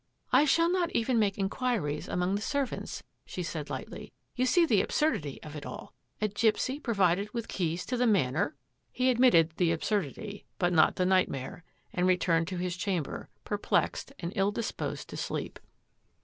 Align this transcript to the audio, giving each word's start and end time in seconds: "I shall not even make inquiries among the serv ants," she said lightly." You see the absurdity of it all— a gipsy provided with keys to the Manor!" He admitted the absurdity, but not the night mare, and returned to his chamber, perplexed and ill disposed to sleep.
"I 0.41 0.45
shall 0.45 0.71
not 0.71 0.89
even 0.93 1.19
make 1.19 1.37
inquiries 1.37 2.07
among 2.07 2.33
the 2.33 2.41
serv 2.41 2.73
ants," 2.73 3.03
she 3.23 3.43
said 3.43 3.69
lightly." 3.69 4.11
You 4.35 4.47
see 4.47 4.65
the 4.65 4.81
absurdity 4.81 5.39
of 5.43 5.55
it 5.55 5.63
all— 5.63 5.93
a 6.23 6.27
gipsy 6.27 6.79
provided 6.79 7.31
with 7.35 7.47
keys 7.47 7.85
to 7.85 7.97
the 7.97 8.07
Manor!" 8.07 8.55
He 8.91 9.11
admitted 9.11 9.53
the 9.57 9.71
absurdity, 9.71 10.47
but 10.57 10.73
not 10.73 10.95
the 10.95 11.05
night 11.05 11.29
mare, 11.29 11.63
and 11.93 12.07
returned 12.07 12.47
to 12.47 12.57
his 12.57 12.75
chamber, 12.77 13.29
perplexed 13.43 14.11
and 14.17 14.33
ill 14.35 14.49
disposed 14.51 15.07
to 15.09 15.17
sleep. 15.17 15.59